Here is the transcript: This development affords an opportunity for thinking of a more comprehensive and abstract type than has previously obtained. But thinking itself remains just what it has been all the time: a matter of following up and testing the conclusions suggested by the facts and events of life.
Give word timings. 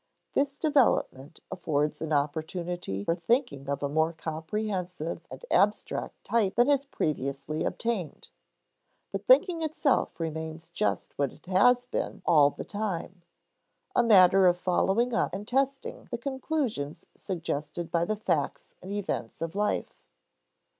This 0.33 0.57
development 0.57 1.41
affords 1.51 2.01
an 2.01 2.11
opportunity 2.11 3.03
for 3.03 3.13
thinking 3.13 3.69
of 3.69 3.83
a 3.83 3.87
more 3.87 4.13
comprehensive 4.13 5.27
and 5.29 5.45
abstract 5.51 6.23
type 6.23 6.55
than 6.55 6.69
has 6.69 6.85
previously 6.87 7.63
obtained. 7.63 8.29
But 9.11 9.27
thinking 9.27 9.61
itself 9.61 10.19
remains 10.19 10.71
just 10.71 11.15
what 11.19 11.31
it 11.31 11.45
has 11.45 11.85
been 11.85 12.23
all 12.25 12.49
the 12.49 12.65
time: 12.65 13.21
a 13.95 14.01
matter 14.01 14.47
of 14.47 14.57
following 14.57 15.13
up 15.13 15.35
and 15.35 15.47
testing 15.47 16.05
the 16.09 16.17
conclusions 16.17 17.05
suggested 17.15 17.91
by 17.91 18.03
the 18.03 18.15
facts 18.15 18.73
and 18.81 18.91
events 18.91 19.39
of 19.39 19.53
life. 19.53 20.01